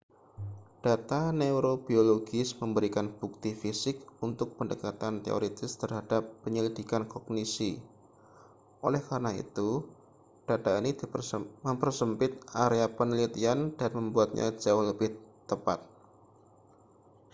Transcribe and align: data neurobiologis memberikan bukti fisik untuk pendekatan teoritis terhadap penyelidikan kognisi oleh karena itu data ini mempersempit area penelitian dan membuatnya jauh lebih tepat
data 0.85 1.19
neurobiologis 1.39 2.49
memberikan 2.61 3.07
bukti 3.19 3.51
fisik 3.61 3.97
untuk 4.27 4.49
pendekatan 4.57 5.13
teoritis 5.25 5.71
terhadap 5.81 6.23
penyelidikan 6.43 7.03
kognisi 7.13 7.71
oleh 8.87 8.97
karena 9.09 9.29
itu 9.43 9.69
data 10.49 10.71
ini 10.81 10.91
mempersempit 11.67 12.31
area 12.65 12.85
penelitian 12.97 13.59
dan 13.79 13.91
membuatnya 13.97 14.47
jauh 14.63 14.83
lebih 14.89 15.11
tepat 15.49 15.79